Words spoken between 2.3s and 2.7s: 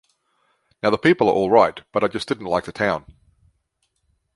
like